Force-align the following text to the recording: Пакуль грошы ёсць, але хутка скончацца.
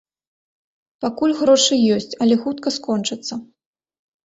Пакуль 1.05 1.35
грошы 1.43 1.79
ёсць, 1.97 2.11
але 2.27 2.35
хутка 2.47 2.67
скончацца. 2.81 3.33